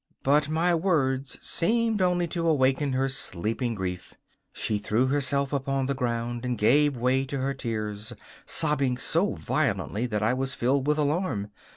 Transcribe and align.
But 0.23 0.49
my 0.49 0.73
words 0.73 1.37
seemed 1.43 2.01
only 2.01 2.25
to 2.29 2.47
awaken 2.49 2.93
her 2.93 3.07
sleeping 3.07 3.75
grief. 3.75 4.15
She 4.51 4.79
threw 4.79 5.05
herself 5.05 5.53
upon 5.53 5.85
the 5.85 5.93
ground 5.93 6.43
and 6.43 6.57
gave 6.57 6.97
way 6.97 7.23
to 7.25 7.37
her 7.37 7.53
tears, 7.53 8.11
sobbing 8.43 8.97
so 8.97 9.35
violently 9.35 10.07
that 10.07 10.23
I 10.23 10.33
was 10.33 10.55
filled 10.55 10.87
with 10.87 10.97
alarm. 10.97 11.51